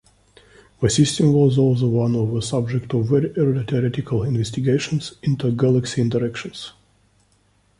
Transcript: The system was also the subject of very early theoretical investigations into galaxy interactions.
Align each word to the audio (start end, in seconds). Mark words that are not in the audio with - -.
The 0.79 0.89
system 0.89 1.31
was 1.31 1.59
also 1.59 2.25
the 2.25 2.41
subject 2.41 2.91
of 2.95 3.09
very 3.09 3.37
early 3.37 3.63
theoretical 3.63 4.23
investigations 4.23 5.13
into 5.21 5.51
galaxy 5.51 6.01
interactions. 6.01 6.73